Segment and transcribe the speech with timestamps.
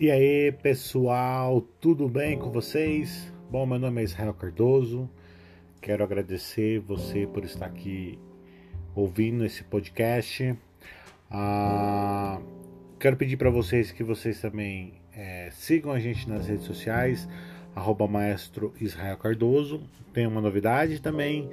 [0.00, 3.30] E aí, pessoal, tudo bem com vocês?
[3.50, 5.06] Bom, meu nome é Israel Cardoso.
[5.78, 8.18] Quero agradecer você por estar aqui
[8.94, 10.56] ouvindo esse podcast.
[11.30, 12.40] Ah,
[12.98, 17.28] quero pedir para vocês que vocês também é, sigam a gente nas redes sociais,
[17.76, 19.82] arroba maestro Israel Cardoso.
[20.14, 21.50] Tem uma novidade também,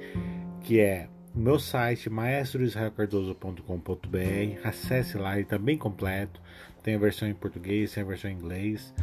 [0.62, 4.60] que é o meu site maestroisraelcardoso.com.br.
[4.64, 6.40] Acesse lá, ele está bem completo.
[6.88, 8.94] Tem a versão em português, tem a versão em inglês.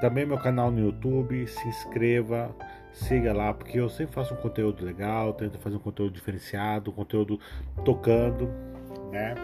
[0.00, 2.56] também meu canal no YouTube, se inscreva,
[2.94, 6.94] siga lá, porque eu sempre faço um conteúdo legal, tento fazer um conteúdo diferenciado, um
[6.94, 7.38] conteúdo
[7.84, 8.48] tocando,
[9.12, 9.34] né?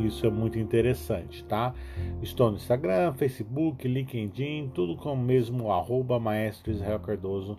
[0.00, 1.72] Isso é muito interessante, tá?
[2.20, 7.56] Estou no Instagram, Facebook, LinkedIn, tudo com o mesmo arroba Maestro Israel Cardoso,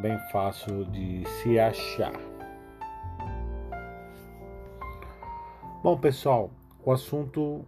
[0.00, 2.18] bem fácil de se achar.
[5.80, 6.50] Bom, pessoal,
[6.84, 7.64] o assunto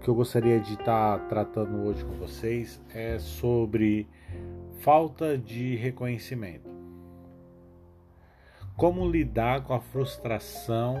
[0.00, 4.06] que eu gostaria de estar tá tratando hoje com vocês é sobre
[4.80, 6.68] falta de reconhecimento.
[8.76, 10.98] Como lidar com a frustração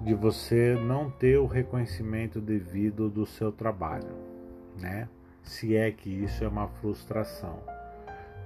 [0.00, 4.16] de você não ter o reconhecimento devido do seu trabalho,
[4.80, 5.08] né?
[5.42, 7.58] Se é que isso é uma frustração,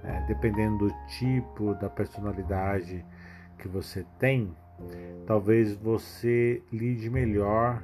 [0.02, 0.24] né?
[0.26, 3.04] dependendo do tipo da personalidade
[3.56, 4.52] que você tem,
[5.26, 7.82] talvez você lide melhor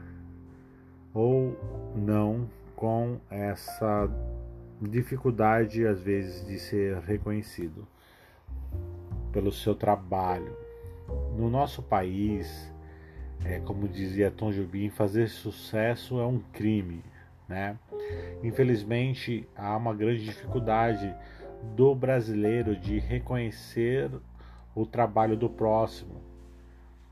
[1.12, 1.56] ou
[1.95, 4.11] não com essa
[4.81, 7.86] dificuldade às vezes de ser reconhecido
[9.33, 10.56] pelo seu trabalho.
[11.36, 12.73] No nosso país,
[13.45, 17.05] é, como dizia Tom Jobim, fazer sucesso é um crime,
[17.48, 17.79] né?
[18.42, 21.14] Infelizmente, há uma grande dificuldade
[21.77, 24.11] do brasileiro de reconhecer
[24.75, 26.20] o trabalho do próximo,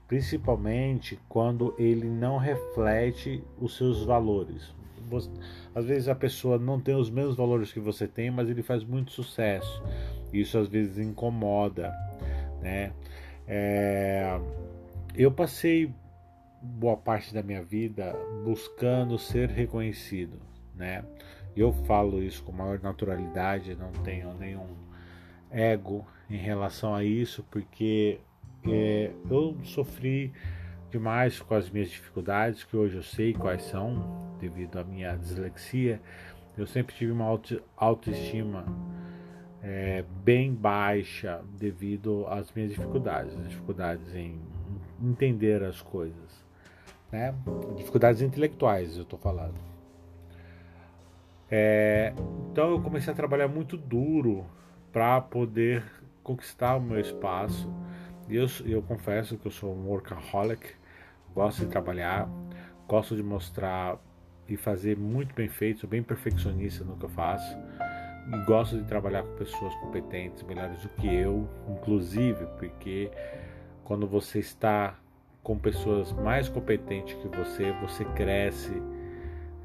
[0.09, 4.75] principalmente quando ele não reflete os seus valores.
[5.75, 8.85] Às vezes a pessoa não tem os mesmos valores que você tem, mas ele faz
[8.85, 9.83] muito sucesso.
[10.33, 11.93] Isso às vezes incomoda,
[12.61, 12.93] né?
[13.47, 14.41] É...
[15.15, 15.93] Eu passei
[16.63, 18.15] boa parte da minha vida
[18.45, 20.39] buscando ser reconhecido,
[20.75, 21.05] né?
[21.55, 24.69] Eu falo isso com maior naturalidade, não tenho nenhum
[25.51, 28.21] ego em relação a isso, porque
[28.67, 30.33] é, eu sofri
[30.91, 36.01] demais com as minhas dificuldades, que hoje eu sei quais são, devido à minha dislexia.
[36.57, 38.65] Eu sempre tive uma auto, autoestima
[39.63, 44.41] é, bem baixa devido às minhas dificuldades, dificuldades em
[45.01, 46.45] entender as coisas,
[47.11, 47.35] né?
[47.77, 49.55] Dificuldades intelectuais, eu estou falando.
[51.51, 52.13] É,
[52.51, 54.47] então eu comecei a trabalhar muito duro
[54.91, 55.85] para poder
[56.23, 57.71] conquistar o meu espaço.
[58.35, 60.75] Eu, eu confesso que eu sou um workaholic,
[61.35, 62.29] gosto de trabalhar,
[62.89, 63.99] gosto de mostrar
[64.49, 67.57] e fazer muito bem feito, sou bem perfeccionista no que eu faço.
[68.33, 73.11] E gosto de trabalhar com pessoas competentes, melhores do que eu, inclusive, porque
[73.85, 74.99] quando você está
[75.43, 78.73] com pessoas mais competentes que você, você cresce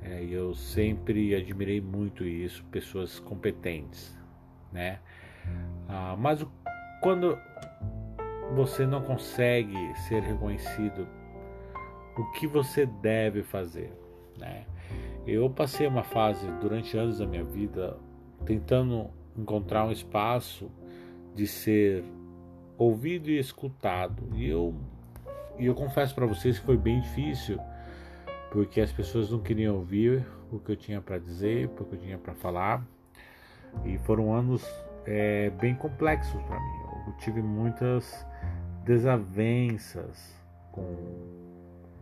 [0.01, 4.17] é, e eu sempre admirei muito isso, pessoas competentes,
[4.73, 4.99] né?
[5.87, 6.45] Ah, mas
[7.01, 7.37] quando
[8.55, 9.75] você não consegue
[10.07, 11.07] ser reconhecido,
[12.17, 13.91] o que você deve fazer,
[14.37, 14.65] né?
[15.25, 17.97] Eu passei uma fase durante anos da minha vida
[18.45, 20.71] tentando encontrar um espaço
[21.35, 22.03] de ser
[22.77, 24.23] ouvido e escutado.
[24.33, 24.73] E eu,
[25.59, 27.59] e eu confesso para vocês que foi bem difícil
[28.51, 31.99] porque as pessoas não queriam ouvir o que eu tinha para dizer, o que eu
[31.99, 32.83] tinha para falar,
[33.83, 34.65] e foram anos
[35.05, 36.79] é, bem complexos para mim.
[37.07, 38.25] Eu tive muitas
[38.87, 40.33] desavenças
[40.71, 40.95] com,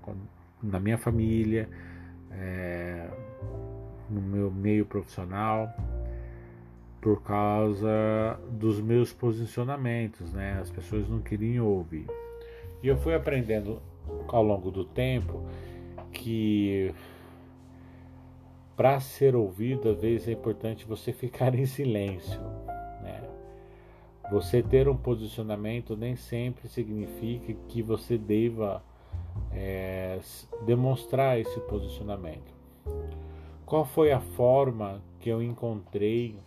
[0.04, 0.16] com
[0.62, 1.68] na minha família,
[2.32, 3.10] é,
[4.08, 5.68] no meu meio profissional,
[7.02, 10.60] por causa dos meus posicionamentos, né?
[10.62, 12.06] As pessoas não queriam ouvir.
[12.84, 13.82] E eu fui aprendendo
[14.28, 15.44] ao longo do tempo
[16.12, 16.94] que
[18.76, 22.40] para ser ouvido, às vezes é importante você ficar em silêncio.
[24.32, 28.84] Você ter um posicionamento nem sempre significa que você deva
[29.52, 30.20] é,
[30.66, 32.54] demonstrar esse posicionamento.
[33.66, 36.40] Qual foi a forma que eu encontrei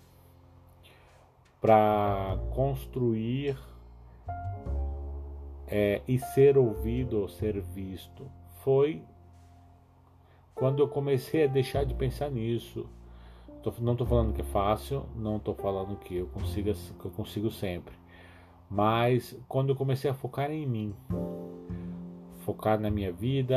[1.61, 3.57] para construir
[5.67, 8.27] é, e ser ouvido ou ser visto?
[8.63, 9.03] Foi
[10.55, 12.89] quando eu comecei a deixar de pensar nisso,
[13.63, 17.11] tô, não estou falando que é fácil, não estou falando que eu consiga, que eu
[17.11, 17.95] consigo sempre,
[18.71, 20.95] mas quando eu comecei a focar em mim,
[22.49, 23.55] focar na minha vida,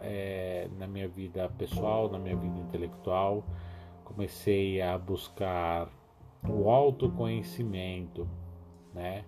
[0.00, 3.44] é, na minha vida pessoal, na minha vida intelectual.
[4.02, 5.88] Comecei a buscar
[6.48, 8.26] o autoconhecimento,
[8.94, 9.24] né?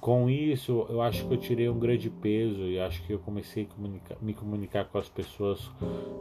[0.00, 3.64] Com isso, eu acho que eu tirei um grande peso e acho que eu comecei
[3.64, 5.68] a comunicar, me comunicar com as pessoas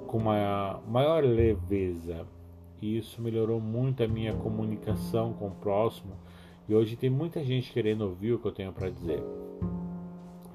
[0.08, 2.26] com uma maior leveza.
[2.82, 6.14] E isso melhorou muito a minha comunicação com o próximo.
[6.70, 9.24] E hoje tem muita gente querendo ouvir o que eu tenho para dizer.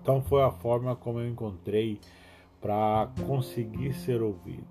[0.01, 1.99] Então foi a forma como eu encontrei
[2.61, 4.67] para conseguir ser ouvido.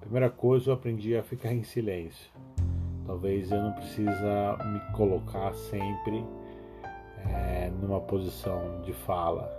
[0.00, 2.30] Primeira coisa, eu aprendi a ficar em silêncio.
[3.06, 6.24] Talvez eu não precisa me colocar sempre
[7.28, 9.50] é, numa posição de fala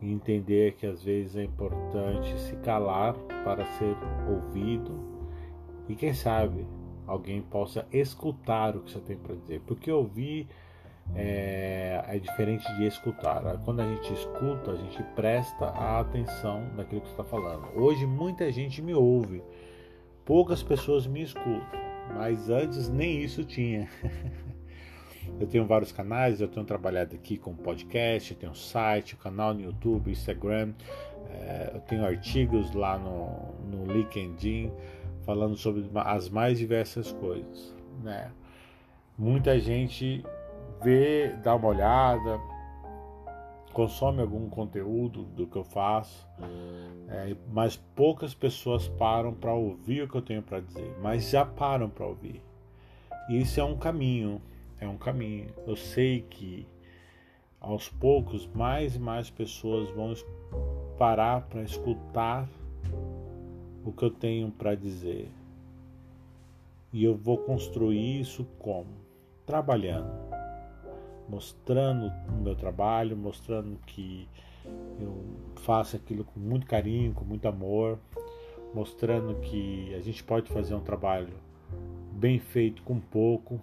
[0.00, 3.14] e entender que às vezes é importante se calar
[3.44, 3.94] para ser
[4.28, 5.09] ouvido
[5.88, 6.66] e quem sabe
[7.06, 10.46] alguém possa escutar o que você tem para dizer, porque ouvir
[11.14, 13.42] é, é, diferente de escutar.
[13.64, 17.66] Quando a gente escuta, a gente presta a atenção naquilo que está falando.
[17.74, 19.42] Hoje muita gente me ouve,
[20.24, 21.66] poucas pessoas me escutam,
[22.14, 23.88] mas antes nem isso tinha.
[25.38, 29.60] Eu tenho vários canais, eu tenho trabalhado aqui com podcast, eu tenho site, canal no
[29.60, 30.72] YouTube, Instagram,
[31.30, 34.72] é, eu tenho artigos lá no, no LinkedIn
[35.30, 37.72] falando sobre as mais diversas coisas,
[38.02, 38.32] né?
[39.16, 40.24] Muita gente
[40.82, 42.40] vê, dá uma olhada,
[43.72, 46.26] consome algum conteúdo do que eu faço,
[47.08, 51.46] é, mas poucas pessoas param para ouvir o que eu tenho para dizer, mas já
[51.46, 52.42] param para ouvir.
[53.28, 54.42] E isso é um caminho,
[54.80, 55.50] é um caminho.
[55.64, 56.66] Eu sei que
[57.60, 60.12] aos poucos mais e mais pessoas vão
[60.98, 62.48] parar para escutar
[63.84, 65.30] o que eu tenho para dizer.
[66.92, 68.90] E eu vou construir isso como?
[69.46, 70.10] Trabalhando,
[71.28, 74.28] mostrando o meu trabalho, mostrando que
[75.00, 75.24] eu
[75.56, 77.98] faço aquilo com muito carinho, com muito amor,
[78.74, 81.34] mostrando que a gente pode fazer um trabalho
[82.12, 83.60] bem feito com pouco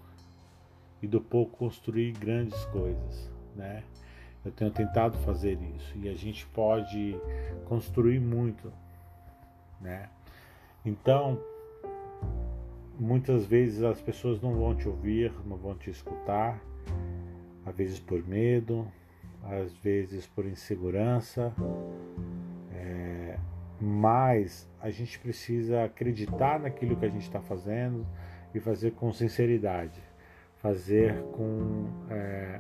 [1.02, 3.84] e do pouco construir grandes coisas, né?
[4.44, 7.16] Eu tenho tentado fazer isso e a gente pode
[7.66, 8.72] construir muito,
[9.82, 10.10] né?
[10.86, 11.40] Então,
[13.00, 16.62] muitas vezes as pessoas não vão te ouvir, não vão te escutar,
[17.66, 18.88] às vezes por medo,
[19.44, 21.54] às vezes por insegurança,
[22.74, 23.38] é,
[23.80, 28.06] mas a gente precisa acreditar naquilo que a gente está fazendo
[28.54, 30.02] e fazer com sinceridade
[30.62, 32.60] fazer com é,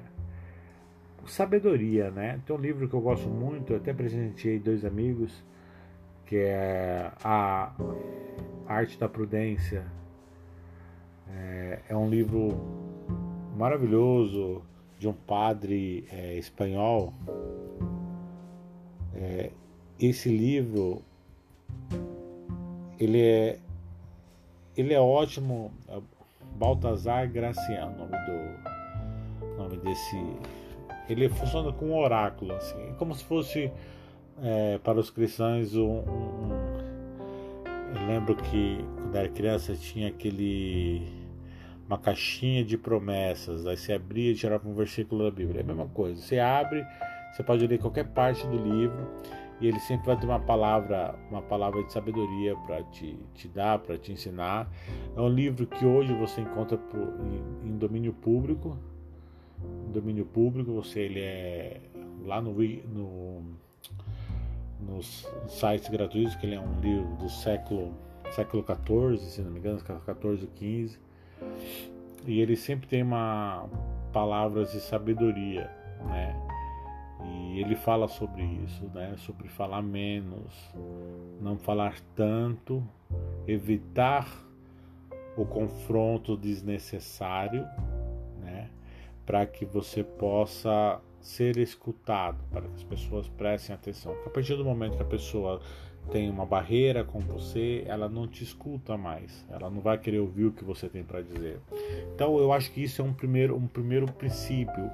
[1.26, 2.40] sabedoria, né?
[2.46, 5.44] Tem um livro que eu gosto muito, eu até presenteei dois amigos,
[6.28, 7.72] que é a
[8.68, 9.86] Arte da Prudência.
[11.30, 12.50] É, é um livro
[13.56, 14.62] maravilhoso
[15.00, 17.14] de um padre é, espanhol.
[19.16, 19.52] É,
[20.00, 21.02] esse livro
[23.00, 23.60] ele é
[24.76, 25.72] ele é ótimo
[26.56, 30.18] Baltazar Graciano, nome do nome desse.
[31.10, 33.72] Ele funciona como um oráculo, assim, é como se fosse
[34.42, 36.50] é, para os cristãos um, um,
[37.96, 41.28] Eu lembro que quando era criança tinha aquele
[41.88, 45.66] uma caixinha de promessas, aí você abria e tirava um versículo da Bíblia, é a
[45.66, 46.22] mesma coisa.
[46.22, 46.86] Você abre,
[47.32, 49.08] você pode ler qualquer parte do livro
[49.62, 53.80] e ele sempre vai ter uma palavra, uma palavra de sabedoria para te, te dar,
[53.80, 54.70] para te ensinar.
[55.16, 56.78] É um livro que hoje você encontra
[57.64, 58.78] em, em, domínio público.
[59.88, 61.80] Em domínio público, você ele é
[62.26, 63.58] lá no, no
[64.80, 67.94] nos sites gratuitos, que ele é um livro do século
[68.32, 71.00] século 14, se não me engano, 14 ou 15.
[72.26, 73.70] E ele sempre tem uma
[74.12, 75.70] palavras de sabedoria,
[76.06, 76.36] né?
[77.24, 79.16] E ele fala sobre isso, né?
[79.18, 80.54] Sobre falar menos,
[81.42, 82.84] não falar tanto,
[83.48, 84.28] evitar
[85.36, 87.66] o confronto desnecessário,
[88.40, 88.70] né?
[89.26, 94.14] Para que você possa ser escutado, para que as pessoas prestem atenção.
[94.14, 95.62] Porque a partir do momento que a pessoa
[96.12, 100.46] tem uma barreira com você, ela não te escuta mais, ela não vai querer ouvir
[100.46, 101.60] o que você tem para dizer.
[102.16, 104.90] Então eu acho que isso é um primeiro, um primeiro princípio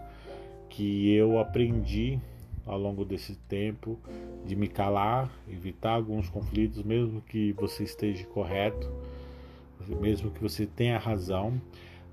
[0.69, 2.19] que eu aprendi
[2.65, 3.99] ao longo desse tempo
[4.45, 8.89] de me calar, evitar alguns conflitos, mesmo que você esteja correto,
[9.99, 11.61] mesmo que você tenha razão,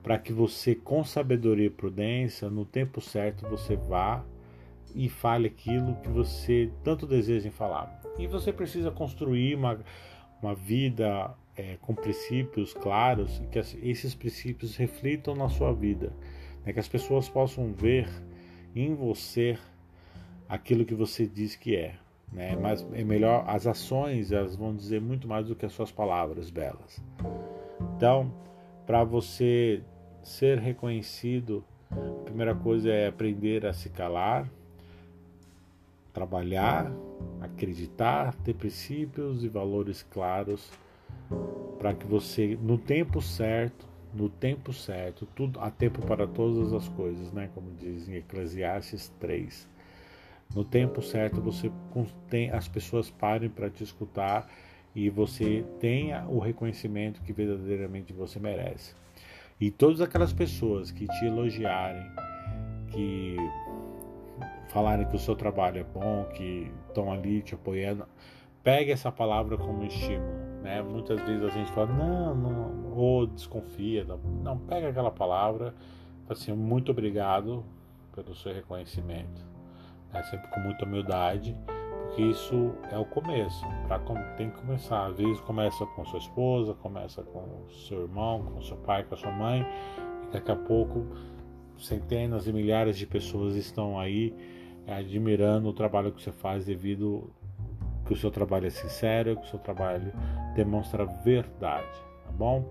[0.03, 4.25] para que você, com sabedoria e prudência, no tempo certo, você vá
[4.95, 8.01] e fale aquilo que você tanto deseja em falar.
[8.19, 9.79] E você precisa construir uma,
[10.43, 16.13] uma vida é, com princípios claros e que esses princípios reflitam na sua vida,
[16.65, 16.73] né?
[16.73, 18.09] que as pessoas possam ver
[18.75, 19.59] em você
[20.49, 21.95] aquilo que você diz que é.
[22.33, 22.57] né?
[22.57, 26.51] Mas é melhor as ações, elas vão dizer muito mais do que as suas palavras
[26.51, 27.01] belas.
[27.97, 28.33] Então,
[28.91, 29.85] para você
[30.21, 34.51] ser reconhecido, a primeira coisa é aprender a se calar,
[36.13, 36.91] trabalhar,
[37.41, 40.73] acreditar, ter princípios e valores claros
[41.79, 46.89] para que você, no tempo certo, no tempo certo, tudo há tempo para todas as
[46.89, 47.49] coisas, né?
[47.55, 49.69] Como diz em Eclesiastes 3.
[50.53, 51.71] No tempo certo você
[52.29, 54.51] tem as pessoas parem para te escutar
[54.95, 58.95] e você tenha o reconhecimento que verdadeiramente você merece.
[59.61, 62.11] E todas aquelas pessoas que te elogiarem,
[62.91, 63.37] que
[64.71, 68.07] falarem que o seu trabalho é bom, que estão ali te apoiando,
[68.63, 70.51] pegue essa palavra como estímulo.
[70.63, 70.83] Né?
[70.83, 74.07] Muitas vezes a gente fala, não, não, ou desconfia,
[74.43, 75.75] não, pega aquela palavra,
[76.29, 77.65] assim, muito obrigado
[78.15, 79.45] pelo seu reconhecimento,
[80.13, 80.23] né?
[80.25, 81.57] sempre com muita humildade,
[82.11, 84.01] porque isso é o começo, pra,
[84.37, 88.77] tem que começar, às vezes começa com sua esposa, começa com seu irmão, com seu
[88.79, 89.65] pai, com a sua mãe,
[90.25, 91.07] e daqui a pouco
[91.79, 94.35] centenas e milhares de pessoas estão aí
[94.89, 97.31] admirando o trabalho que você faz devido
[98.05, 100.13] que o seu trabalho é sincero, que o seu trabalho
[100.57, 102.65] demonstra verdade, tá bom?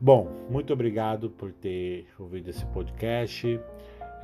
[0.00, 3.60] Bom, muito obrigado por ter ouvido esse podcast.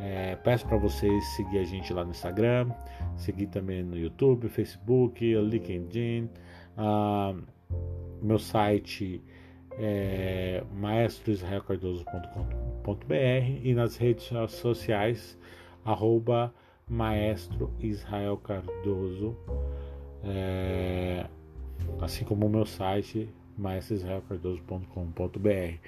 [0.01, 2.71] É, peço para vocês seguir a gente lá no Instagram,
[3.17, 6.31] seguir também no YouTube, Facebook, LinkedIn.
[6.77, 7.35] Ah,
[8.23, 9.21] meu site
[9.79, 13.15] é maestroisraelcardoso.com.br
[13.63, 15.37] e nas redes sociais
[15.85, 16.55] arroba
[16.89, 19.37] maestro Israel Cardoso,
[20.25, 21.27] é,
[22.01, 25.79] assim como o meu site maestroisraelcardoso.com.br.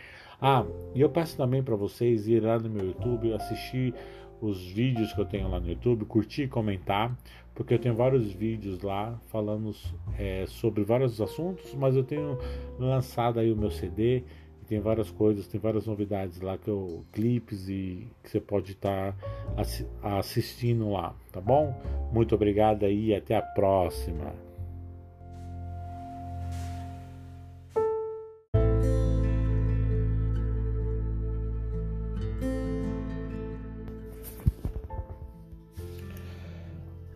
[0.40, 3.94] Ah, e eu peço também para vocês ir lá no meu YouTube, assistir
[4.40, 7.14] os vídeos que eu tenho lá no YouTube, curtir e comentar,
[7.54, 9.70] porque eu tenho vários vídeos lá falando
[10.18, 12.38] é, sobre vários assuntos, mas eu tenho
[12.78, 14.24] lançado aí o meu CD
[14.70, 19.16] tem várias coisas, tem várias novidades lá que eu clipes e que você pode estar
[19.16, 21.74] tá assistindo lá, tá bom?
[22.12, 24.32] Muito obrigado aí e até a próxima.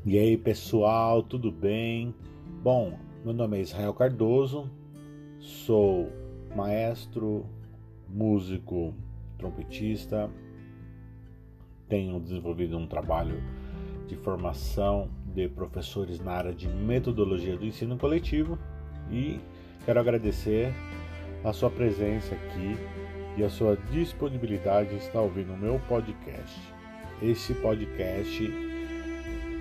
[0.07, 2.15] E aí pessoal, tudo bem?
[2.63, 4.71] Bom, meu nome é Israel Cardoso,
[5.41, 6.13] sou
[6.55, 7.47] maestro,
[8.07, 8.93] músico,
[9.39, 10.31] trompetista.
[11.89, 13.43] Tenho desenvolvido um trabalho
[14.07, 18.59] de formação de professores na área de metodologia do ensino coletivo
[19.11, 19.41] e
[19.87, 20.71] quero agradecer
[21.43, 22.77] a sua presença aqui
[23.39, 26.61] e a sua disponibilidade em estar ouvindo o meu podcast.
[27.23, 28.64] Esse podcast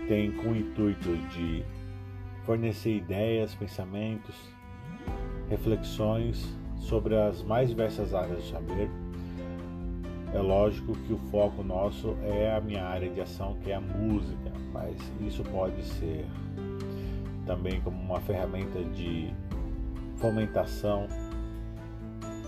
[0.07, 1.63] tem com o intuito de
[2.45, 4.35] fornecer ideias, pensamentos,
[5.49, 8.89] reflexões sobre as mais diversas áreas do saber.
[10.33, 13.81] É lógico que o foco nosso é a minha área de ação, que é a
[13.81, 16.25] música, mas isso pode ser
[17.45, 19.33] também como uma ferramenta de
[20.17, 21.07] fomentação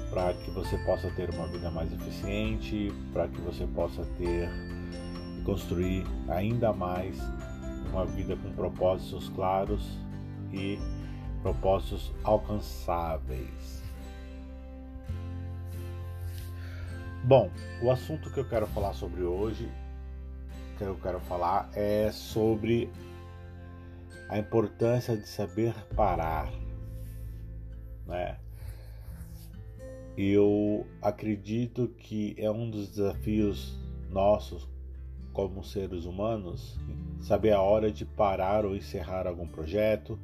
[0.10, 4.50] para que você possa ter uma vida mais eficiente, para que você possa ter
[5.46, 7.18] construir ainda mais
[7.92, 9.98] uma vida com propósitos claros
[10.52, 10.80] e
[11.42, 13.84] propósitos alcançáveis.
[17.24, 17.50] Bom,
[17.82, 19.72] o assunto que eu quero falar sobre hoje,
[20.78, 22.90] que eu quero falar é sobre
[24.28, 26.52] a importância de saber parar,
[28.08, 28.40] né?
[30.18, 33.78] Eu acredito que é um dos desafios
[34.10, 34.75] nossos
[35.36, 36.80] como seres humanos
[37.20, 40.18] saber a hora de parar ou encerrar algum projeto,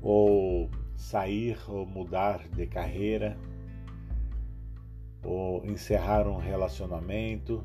[0.00, 3.36] ou sair ou mudar de carreira,
[5.22, 7.62] ou encerrar um relacionamento,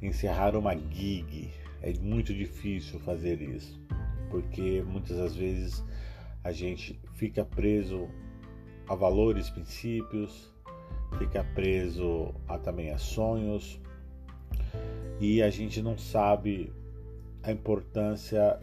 [0.00, 1.52] encerrar uma gig.
[1.82, 3.78] É muito difícil fazer isso,
[4.30, 5.84] porque muitas das vezes
[6.42, 8.08] a gente fica preso
[8.88, 10.50] a valores, princípios,
[11.18, 13.78] fica preso a também a sonhos
[15.20, 16.72] e a gente não sabe
[17.42, 18.58] a importância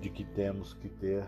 [0.00, 1.24] de que temos que ter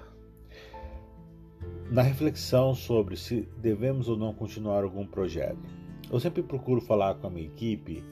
[1.90, 5.68] na reflexão sobre se devemos ou não continuar algum projeto.
[6.10, 8.02] Eu sempre procuro falar com a minha equipe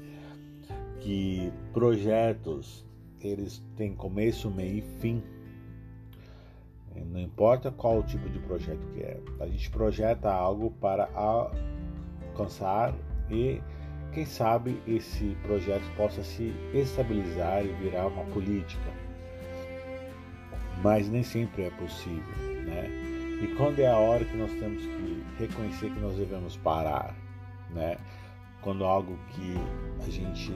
[1.00, 2.86] que projetos
[3.20, 5.22] eles têm começo, meio e fim.
[7.06, 9.20] Não importa qual tipo de projeto que é.
[9.40, 12.94] A gente projeta algo para alcançar
[13.30, 13.60] e
[14.12, 18.90] quem sabe esse projeto possa se estabilizar e virar uma política.
[20.82, 22.88] Mas nem sempre é possível, né?
[23.42, 27.14] E quando é a hora que nós temos que reconhecer que nós devemos parar,
[27.70, 27.96] né?
[28.62, 29.54] Quando algo que
[30.06, 30.52] a gente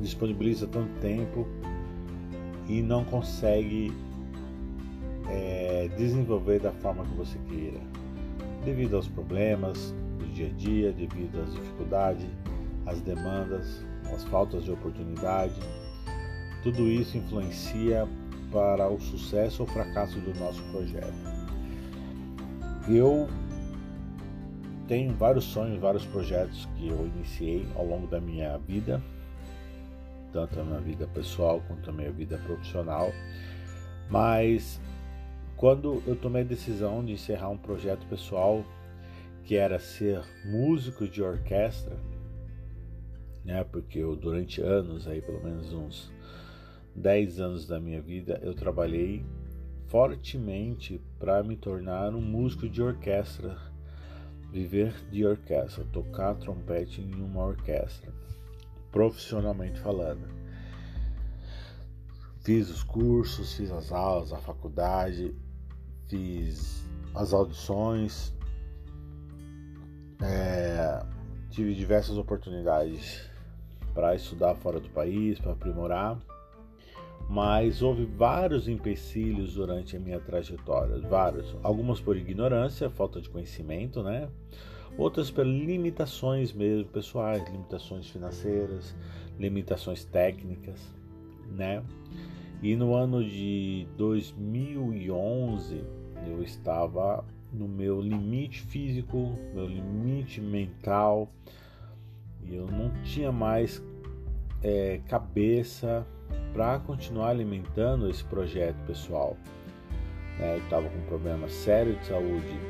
[0.00, 1.46] disponibiliza tanto tempo
[2.68, 3.92] e não consegue
[5.28, 7.80] é, desenvolver da forma que você queira,
[8.64, 12.26] devido aos problemas do dia a dia, devido às dificuldades,
[12.86, 15.60] às demandas, às faltas de oportunidade.
[16.62, 18.08] Tudo isso influencia
[18.52, 21.14] para o sucesso ou fracasso do nosso projeto.
[22.88, 23.28] Eu
[24.86, 29.02] tenho vários sonhos, vários projetos que eu iniciei ao longo da minha vida,
[30.32, 33.10] tanto na minha vida pessoal quanto na minha vida profissional,
[34.08, 34.80] mas
[35.56, 38.64] quando eu tomei a decisão de encerrar um projeto pessoal
[39.46, 41.96] que era ser músico de orquestra,
[43.44, 43.62] né?
[43.62, 46.12] Porque eu durante anos aí, pelo menos uns
[46.96, 49.24] 10 anos da minha vida, eu trabalhei
[49.86, 53.56] fortemente para me tornar um músico de orquestra,
[54.50, 58.12] viver de orquestra, tocar trompete em uma orquestra,
[58.90, 60.26] profissionalmente falando.
[62.40, 65.32] Fiz os cursos, fiz as aulas, a faculdade,
[66.08, 66.84] fiz
[67.14, 68.35] as audições,
[70.20, 71.04] é,
[71.50, 73.28] tive diversas oportunidades
[73.94, 76.18] para estudar fora do país, para aprimorar,
[77.28, 84.02] mas houve vários empecilhos durante a minha trajetória, vários, algumas por ignorância, falta de conhecimento,
[84.02, 84.28] né?
[84.96, 88.94] Outras por limitações mesmo pessoais, limitações financeiras,
[89.38, 90.80] limitações técnicas,
[91.50, 91.82] né?
[92.62, 95.84] E no ano de 2011
[96.26, 97.24] eu estava
[97.56, 101.30] no meu limite físico, meu limite mental,
[102.42, 103.82] e eu não tinha mais
[104.62, 106.06] é, cabeça
[106.52, 109.36] para continuar alimentando esse projeto pessoal.
[110.38, 110.54] Né?
[110.56, 112.60] Eu estava com um problema sério de saúde,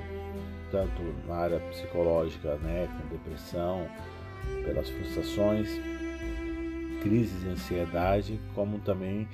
[0.71, 3.87] tanto na área psicológica, né, com depressão,
[4.65, 5.69] pelas frustrações,
[7.03, 9.29] crises de ansiedade, como também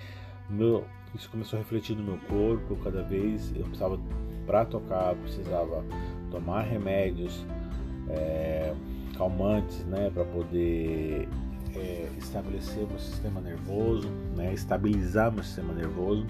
[0.48, 2.77] meu, isso começou a refletir no meu corpo.
[2.83, 3.98] Cada vez eu precisava,
[4.46, 5.85] para tocar, precisava
[6.31, 7.44] tomar remédios
[8.09, 8.74] é,
[9.16, 11.28] calmantes, né, para poder
[11.74, 16.26] é, estabelecer meu sistema nervoso, né, estabilizar meu sistema nervoso.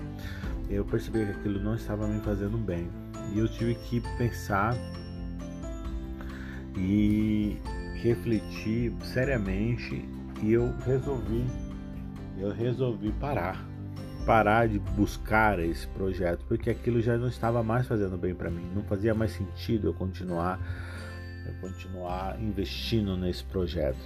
[0.69, 2.89] Eu percebi que aquilo não estava me fazendo bem
[3.35, 4.75] e eu tive que pensar
[6.77, 7.59] e
[8.03, 10.05] refletir seriamente
[10.43, 11.45] e eu resolvi
[12.39, 13.72] eu resolvi parar
[14.25, 18.71] parar de buscar esse projeto, porque aquilo já não estava mais fazendo bem para mim,
[18.75, 20.61] não fazia mais sentido eu continuar
[21.47, 23.99] eu continuar investindo nesse projeto.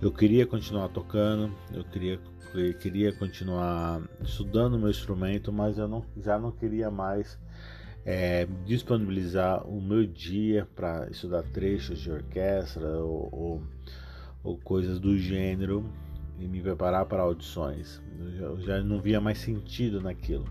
[0.00, 2.18] Eu queria continuar tocando, eu queria
[2.54, 7.38] eu queria continuar estudando meu instrumento, mas eu não, já não queria mais
[8.04, 13.62] é, disponibilizar o meu dia para estudar trechos de orquestra ou, ou,
[14.44, 15.88] ou coisas do gênero
[16.42, 18.02] e me preparar para audições.
[18.38, 20.44] Eu já, não via mais sentido naquilo.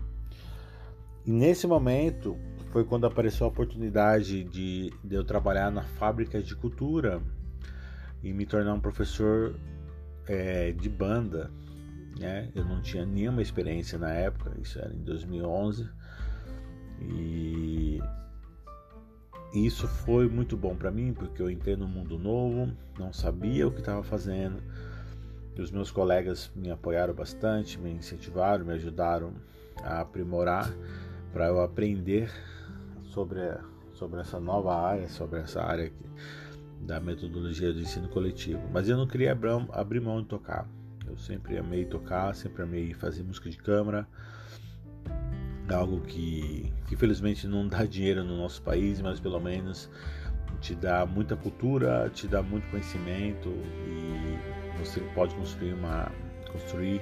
[1.26, 2.36] E nesse momento
[2.70, 7.20] foi quando apareceu a oportunidade de, de eu trabalhar na fábrica de cultura
[8.22, 9.54] e me tornar um professor
[10.26, 11.50] é, de banda.
[12.18, 12.50] Né?
[12.54, 15.88] Eu não tinha nenhuma experiência na época, isso era em 2011.
[17.00, 18.00] E
[19.52, 23.70] isso foi muito bom para mim porque eu entrei num mundo novo, não sabia o
[23.70, 24.62] que estava fazendo
[25.60, 29.34] os meus colegas me apoiaram bastante, me incentivaram, me ajudaram
[29.82, 30.72] a aprimorar
[31.32, 32.30] para eu aprender
[33.04, 33.40] sobre,
[33.92, 36.06] sobre essa nova área, sobre essa área aqui,
[36.80, 38.62] da metodologia do ensino coletivo.
[38.72, 39.32] Mas eu não queria
[39.72, 40.66] abrir mão de tocar.
[41.06, 44.06] Eu sempre amei tocar, sempre amei fazer música de câmara.
[45.68, 49.90] Algo que, que infelizmente não dá dinheiro no nosso país, mas pelo menos
[50.60, 54.51] te dá muita cultura, te dá muito conhecimento e
[54.84, 56.10] você pode construir uma
[56.50, 57.00] construir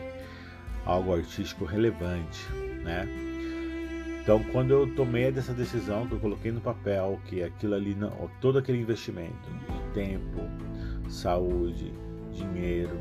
[0.84, 2.46] algo artístico relevante,
[2.82, 3.08] né?
[4.22, 8.10] Então, quando eu tomei dessa decisão, que eu coloquei no papel que aquilo ali, não,
[8.40, 10.42] todo aquele investimento de tempo,
[11.08, 11.92] saúde,
[12.32, 13.00] dinheiro,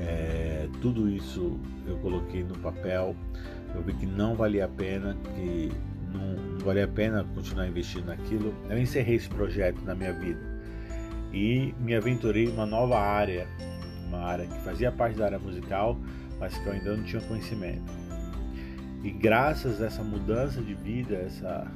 [0.00, 3.14] é, tudo isso eu coloquei no papel.
[3.74, 5.70] Eu vi que não valia a pena, que
[6.12, 8.52] não, não valia a pena continuar investindo naquilo.
[8.68, 10.47] Eu encerrei esse projeto na minha vida
[11.32, 13.46] e me aventurei em uma nova área,
[14.06, 15.98] uma área que fazia parte da área musical,
[16.38, 17.92] mas que eu ainda não tinha conhecimento.
[19.02, 21.66] E graças a essa mudança de vida, essa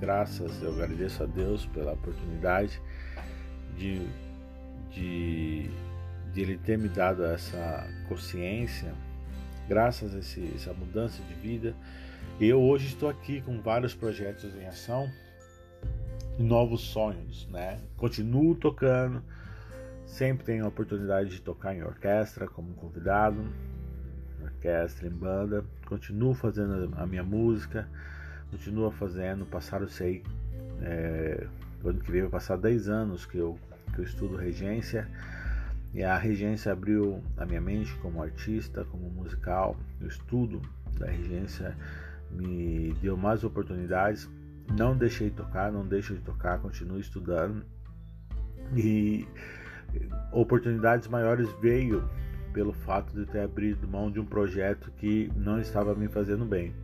[0.00, 2.80] graças eu agradeço a Deus pela oportunidade
[3.78, 4.02] de
[4.92, 5.70] de,
[6.32, 8.92] de ele ter me dado essa consciência,
[9.68, 11.74] graças a esse, essa mudança de vida,
[12.40, 15.10] eu hoje estou aqui com vários projetos em ação
[16.38, 17.80] novos sonhos, né?
[17.96, 19.22] Continuo tocando,
[20.06, 23.44] sempre tenho a oportunidade de tocar em orquestra como convidado,
[24.42, 27.88] orquestra, em banda, continuo fazendo a minha música,
[28.50, 30.22] continuo fazendo, passaram sei,
[30.80, 31.46] é,
[31.84, 33.58] ano que vem vai passar 10 anos que eu,
[33.94, 35.08] que eu estudo regência,
[35.94, 39.76] e a regência abriu a minha mente como artista, como musical.
[40.00, 40.62] O estudo
[40.98, 41.76] da regência
[42.30, 44.28] me deu mais oportunidades.
[44.70, 47.64] Não deixei de tocar, não deixo de tocar, continuo estudando.
[48.76, 49.26] E
[50.32, 52.08] oportunidades maiores veio
[52.52, 56.74] pelo fato de ter abrido mão de um projeto que não estava me fazendo bem.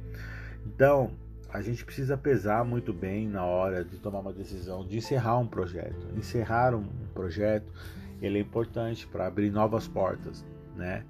[0.66, 1.12] Então,
[1.50, 5.46] a gente precisa pesar muito bem na hora de tomar uma decisão de encerrar um
[5.46, 6.08] projeto.
[6.16, 7.72] Encerrar um projeto
[8.20, 10.44] ele é importante para abrir novas portas,
[10.76, 11.04] né?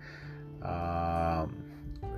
[0.60, 1.46] Ah,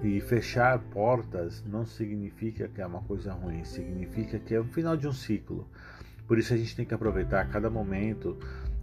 [0.02, 4.96] e fechar portas não significa que é uma coisa ruim, significa que é o final
[4.96, 5.68] de um ciclo.
[6.26, 8.38] Por isso a gente tem que aproveitar cada momento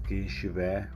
[0.06, 0.91] que a gente estiver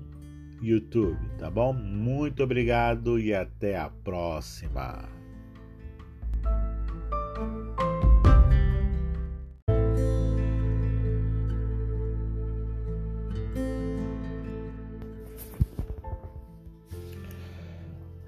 [0.61, 1.72] YouTube, tá bom?
[1.72, 5.24] Muito obrigado e até a próxima.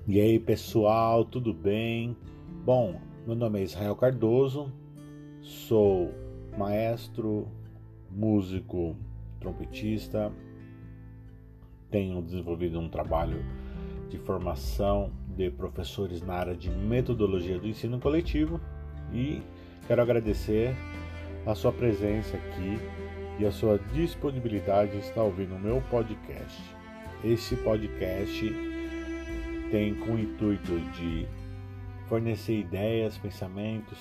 [0.08, 2.16] E aí pessoal, tudo bem?
[2.64, 4.72] Bom, meu nome é Israel Cardoso,
[5.42, 6.14] sou
[6.56, 7.48] maestro,
[8.08, 8.94] músico,
[9.40, 10.32] trompetista,
[11.90, 13.44] tenho desenvolvido um trabalho
[14.08, 18.60] de formação de professores na área de metodologia do ensino coletivo
[19.12, 19.42] e
[19.88, 20.72] quero agradecer
[21.44, 22.78] a sua presença aqui
[23.40, 26.62] e a sua disponibilidade em estar ouvindo o meu podcast.
[27.24, 28.75] Esse podcast
[29.70, 31.26] tem com o intuito de
[32.08, 33.98] fornecer ideias, pensamentos,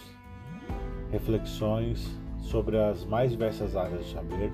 [1.12, 4.52] reflexões sobre as mais diversas áreas do saber.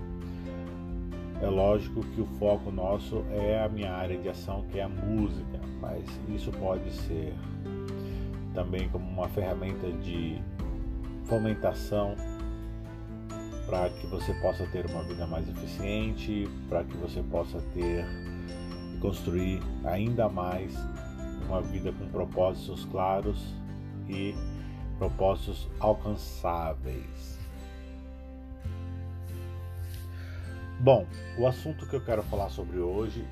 [1.42, 4.90] É lógico que o foco nosso é a minha área de ação, que é a
[4.90, 7.34] música, mas isso pode ser
[8.54, 10.42] também como uma ferramenta de
[11.26, 12.16] fomentação
[13.66, 18.06] para que você possa ter uma vida mais eficiente, para que você possa ter
[19.02, 20.74] construir ainda mais
[21.48, 23.44] uma vida com propósitos claros
[24.08, 24.36] e
[24.98, 27.40] propósitos alcançáveis.
[30.80, 31.06] Bom,
[31.38, 33.28] o assunto que eu quero falar sobre hoje,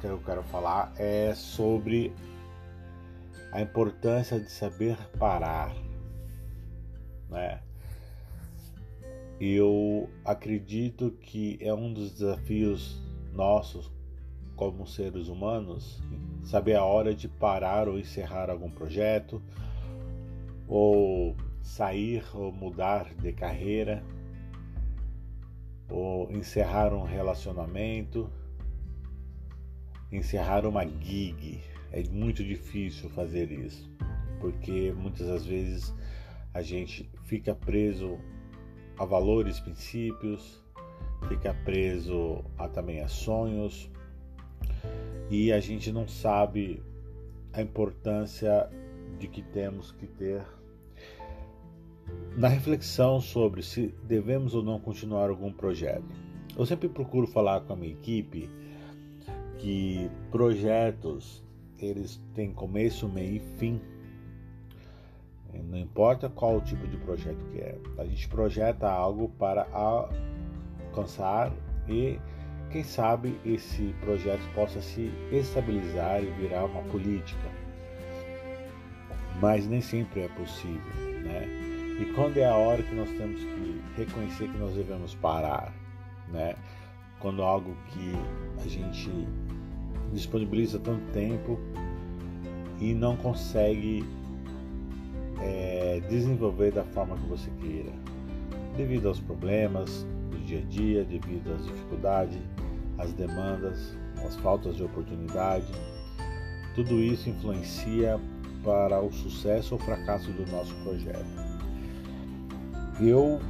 [0.00, 2.12] que eu quero falar é sobre
[3.50, 5.74] a importância de saber parar,
[7.30, 7.62] né?
[9.40, 13.00] Eu acredito que é um dos desafios
[13.32, 13.97] nossos
[14.58, 16.02] como seres humanos,
[16.42, 19.40] saber a hora de parar ou encerrar algum projeto,
[20.66, 24.02] ou sair ou mudar de carreira,
[25.88, 28.28] ou encerrar um relacionamento,
[30.10, 31.62] encerrar uma gig.
[31.92, 33.88] É muito difícil fazer isso,
[34.40, 35.94] porque muitas das vezes
[36.52, 38.18] a gente fica preso
[38.98, 40.60] a valores, princípios,
[41.28, 43.88] fica preso a também a sonhos
[45.30, 46.82] e a gente não sabe
[47.52, 48.68] a importância
[49.18, 50.42] de que temos que ter
[52.36, 56.14] na reflexão sobre se devemos ou não continuar algum projeto.
[56.56, 58.48] Eu sempre procuro falar com a minha equipe
[59.58, 61.44] que projetos
[61.78, 63.80] eles têm começo, meio e fim.
[65.64, 67.78] Não importa qual tipo de projeto que é.
[67.98, 71.52] A gente projeta algo para alcançar
[71.88, 72.18] e
[72.70, 77.48] quem sabe esse projeto possa se estabilizar e virar uma política.
[79.40, 81.46] Mas nem sempre é possível, né?
[82.00, 85.72] E quando é a hora que nós temos que reconhecer que nós devemos parar,
[86.28, 86.54] né?
[87.20, 88.12] Quando algo que
[88.64, 89.10] a gente
[90.12, 91.58] disponibiliza tanto tempo
[92.80, 94.04] e não consegue
[95.40, 97.92] é, desenvolver da forma que você queira,
[98.76, 102.38] devido aos problemas do dia a dia, devido às dificuldades,
[102.98, 105.72] às demandas, às faltas de oportunidade.
[106.74, 108.20] Tudo isso influencia
[108.64, 111.26] para o sucesso ou fracasso do nosso projeto.
[113.00, 113.40] Eu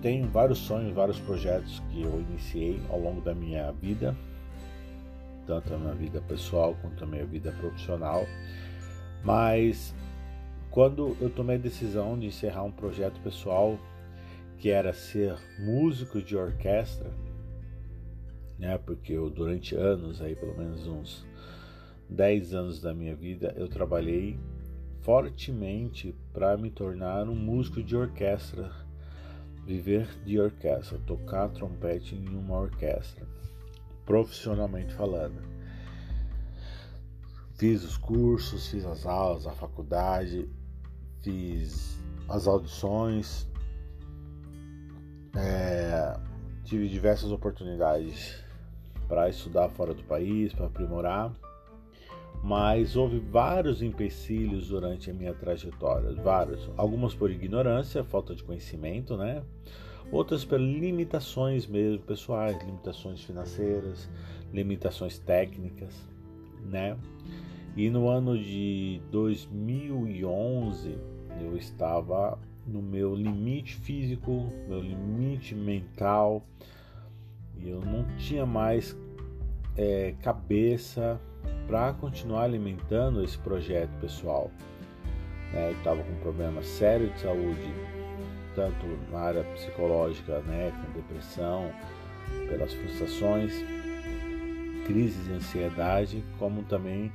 [0.00, 4.16] tenho vários sonhos, vários projetos que eu iniciei ao longo da minha vida,
[5.46, 8.24] tanto na minha vida pessoal quanto na minha vida profissional,
[9.22, 9.94] mas
[10.70, 13.78] quando eu tomei a decisão de encerrar um projeto pessoal
[14.58, 17.10] que era ser músico de orquestra,
[18.60, 18.78] né?
[18.78, 21.26] Porque eu durante anos aí, pelo menos uns
[22.08, 24.38] 10 anos da minha vida, eu trabalhei
[25.00, 28.70] fortemente para me tornar um músico de orquestra,
[29.64, 33.26] viver de orquestra, tocar trompete em uma orquestra,
[34.04, 35.40] profissionalmente falando.
[37.54, 40.48] Fiz os cursos, fiz as aulas, a faculdade,
[41.22, 43.48] fiz as audições,
[45.34, 46.18] é,
[46.64, 48.49] tive diversas oportunidades
[49.10, 51.32] para estudar fora do país, para aprimorar,
[52.44, 59.16] mas houve vários empecilhos durante a minha trajetória, vários, algumas por ignorância, falta de conhecimento,
[59.16, 59.42] né?
[60.12, 64.08] Outras por limitações mesmo pessoais, limitações financeiras,
[64.52, 65.92] limitações técnicas,
[66.64, 66.96] né?
[67.76, 70.96] E no ano de 2011
[71.42, 76.44] eu estava no meu limite físico, meu limite mental,
[77.62, 78.96] e eu não tinha mais
[79.76, 81.20] é, cabeça
[81.66, 84.50] para continuar alimentando esse projeto pessoal.
[85.52, 85.68] Né?
[85.68, 87.72] Eu estava com um problema sério de saúde,
[88.54, 91.70] tanto na área psicológica, né, com depressão,
[92.48, 93.52] pelas frustrações,
[94.86, 97.12] crises de ansiedade, como também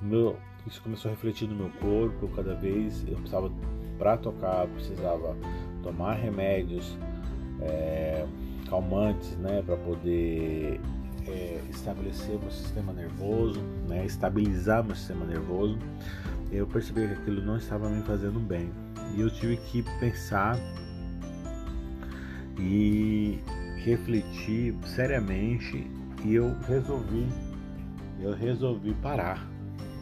[0.00, 3.50] meu, isso começou a refletir no meu corpo, cada vez eu precisava,
[3.98, 5.36] para tocar, precisava
[5.82, 6.98] tomar remédios
[7.62, 8.26] é,
[8.74, 10.80] calmantes, né, para poder
[11.28, 15.78] é, estabelecer meu sistema nervoso, né, estabilizar meu sistema nervoso.
[16.50, 18.70] Eu percebi que aquilo não estava me fazendo bem
[19.16, 20.58] e eu tive que pensar
[22.58, 23.38] e
[23.76, 25.86] refletir seriamente
[26.24, 27.26] e eu resolvi
[28.20, 29.44] eu resolvi parar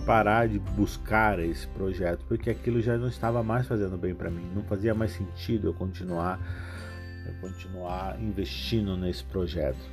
[0.05, 4.45] parar de buscar esse projeto, porque aquilo já não estava mais fazendo bem para mim,
[4.55, 6.41] não fazia mais sentido eu continuar
[7.27, 9.91] eu continuar investindo nesse projeto.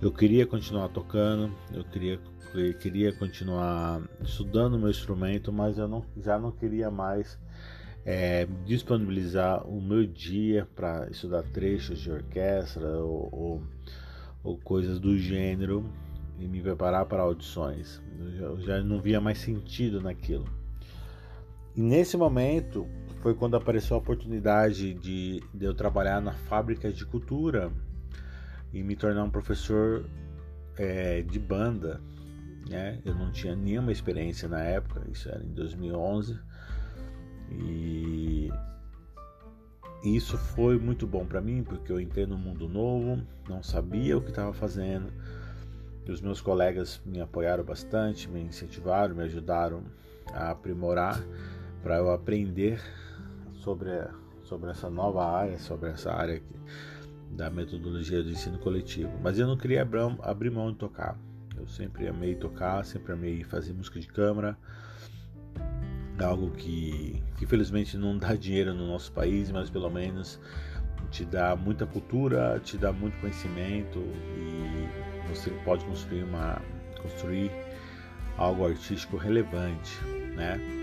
[0.00, 2.18] Eu queria continuar tocando, eu queria
[2.54, 7.38] eu queria continuar estudando meu instrumento, mas eu não, já não queria mais
[8.04, 13.62] é, disponibilizar o meu dia para estudar trechos de orquestra ou, ou,
[14.44, 15.88] ou coisas do gênero
[16.38, 18.02] e me preparar para audições.
[18.38, 20.44] Eu já, não via mais sentido naquilo.
[21.74, 22.86] E nesse momento
[23.22, 27.70] foi quando apareceu a oportunidade de, de eu trabalhar na fábrica de cultura
[28.72, 30.04] e me tornar um professor
[30.76, 32.00] é, de banda.
[32.68, 33.00] Né?
[33.04, 36.38] Eu não tinha nenhuma experiência na época, isso era em 2011.
[37.50, 38.50] E
[40.04, 44.20] isso foi muito bom para mim porque eu entrei num mundo novo, não sabia o
[44.20, 45.12] que estava fazendo
[46.10, 49.84] os meus colegas me apoiaram bastante, me incentivaram, me ajudaram
[50.32, 51.22] a aprimorar
[51.82, 52.80] para eu aprender
[53.62, 53.90] sobre,
[54.42, 56.56] sobre essa nova área, sobre essa área aqui,
[57.30, 59.10] da metodologia do ensino coletivo.
[59.22, 59.82] Mas eu não queria
[60.22, 61.16] abrir mão de tocar.
[61.56, 64.58] Eu sempre amei tocar, sempre amei fazer música de câmara.
[66.22, 70.40] Algo que, que infelizmente não dá dinheiro no nosso país, mas pelo menos
[71.10, 76.60] te dá muita cultura, te dá muito conhecimento e você pode construir uma
[77.00, 77.50] construir
[78.38, 79.98] algo artístico relevante,
[80.36, 80.81] né?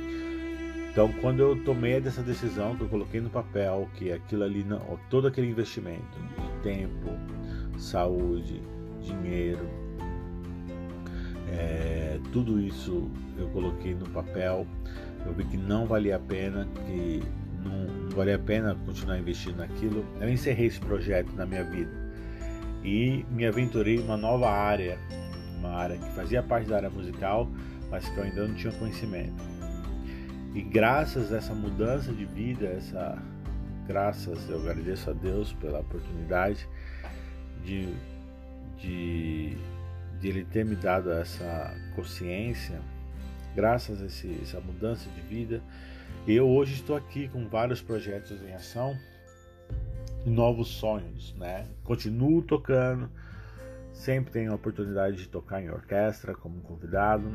[0.91, 4.79] Então, quando eu tomei dessa decisão, que eu coloquei no papel que aquilo ali, não,
[5.09, 6.17] todo aquele investimento,
[6.63, 7.11] tempo,
[7.77, 8.61] saúde,
[9.01, 9.67] dinheiro.
[11.51, 14.65] É, tudo isso eu coloquei no papel.
[15.25, 17.21] Eu vi que não valia a pena, que
[17.63, 20.05] não, não valia a pena continuar investindo naquilo.
[20.19, 22.09] Eu encerrei esse projeto na minha vida
[22.83, 24.97] e me aventurei em uma nova área,
[25.59, 27.49] uma área que fazia parte da área musical,
[27.91, 29.58] mas que eu ainda não tinha conhecimento.
[30.53, 33.17] E graças a essa mudança de vida, essa
[33.89, 36.67] graças, eu agradeço a Deus pela oportunidade
[37.63, 37.91] de,
[38.77, 39.57] de,
[40.19, 42.79] de Ele ter me dado essa consciência,
[43.55, 45.63] graças a esse, essa mudança de vida,
[46.27, 48.95] eu hoje estou aqui com vários projetos em ação,
[50.23, 51.67] novos sonhos, né?
[51.83, 53.09] Continuo tocando,
[53.91, 57.27] sempre tenho a oportunidade de tocar em orquestra como convidado,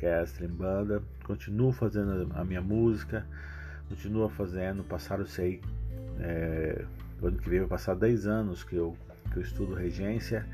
[0.00, 3.26] orquestra, em banda, continuo fazendo a minha música,
[3.88, 5.60] continuo fazendo, passaram sei,
[6.18, 6.84] é,
[7.22, 8.96] ano que vem vai passar 10 anos que eu,
[9.30, 10.46] que eu estudo regência,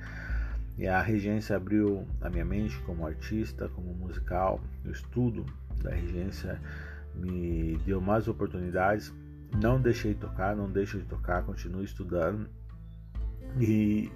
[0.76, 5.46] e a regência abriu a minha mente como artista, como musical, o estudo
[5.82, 6.60] da regência
[7.14, 9.14] me deu mais oportunidades,
[9.62, 12.48] não deixei de tocar, não deixo de tocar, continuo estudando,
[13.60, 14.10] e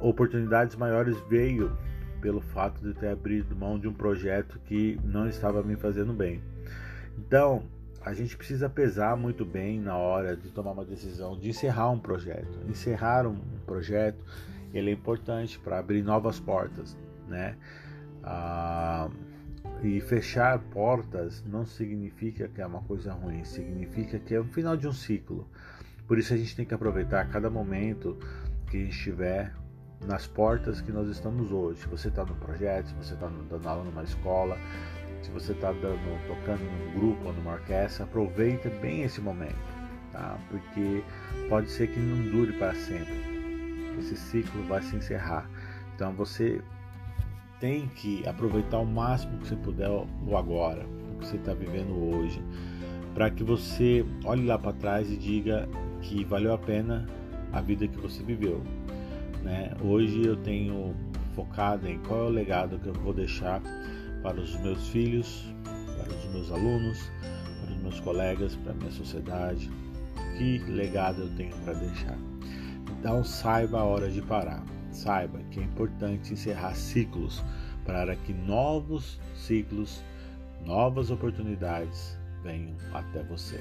[0.00, 1.76] oportunidades maiores veio
[2.20, 6.42] pelo fato de ter abrido mão de um projeto que não estava me fazendo bem.
[7.18, 7.62] Então,
[8.02, 11.98] a gente precisa pesar muito bem na hora de tomar uma decisão de encerrar um
[11.98, 12.58] projeto.
[12.68, 14.24] Encerrar um projeto,
[14.72, 16.96] ele é importante para abrir novas portas,
[17.28, 17.56] né?
[18.22, 19.10] Ah,
[19.82, 24.76] e fechar portas não significa que é uma coisa ruim, significa que é o final
[24.76, 25.48] de um ciclo.
[26.06, 28.18] Por isso a gente tem que aproveitar cada momento
[28.68, 29.54] que a gente estiver
[30.06, 31.80] nas portas que nós estamos hoje.
[31.80, 34.58] Se você está no projeto, se você está dando aula numa escola,
[35.22, 39.58] se você está tocando num grupo ou numa orquestra, aproveita bem esse momento,
[40.12, 40.38] tá?
[40.48, 41.04] Porque
[41.48, 43.14] pode ser que não dure para sempre.
[43.98, 45.48] Esse ciclo vai se encerrar.
[45.94, 46.62] Então você
[47.58, 51.92] tem que aproveitar o máximo que você puder o agora, o que você está vivendo
[51.92, 52.42] hoje,
[53.12, 55.68] para que você olhe lá para trás e diga
[56.00, 57.06] que valeu a pena
[57.52, 58.62] a vida que você viveu.
[59.42, 59.72] Né?
[59.82, 60.94] Hoje eu tenho
[61.34, 63.62] focado em qual é o legado que eu vou deixar
[64.22, 65.44] para os meus filhos,
[65.96, 67.10] para os meus alunos,
[67.62, 69.70] para os meus colegas, para a minha sociedade.
[70.36, 72.18] Que legado eu tenho para deixar?
[72.98, 74.64] Então saiba a hora de parar.
[74.90, 77.42] Saiba que é importante encerrar ciclos
[77.86, 80.02] para que novos ciclos,
[80.64, 83.60] novas oportunidades venham até você.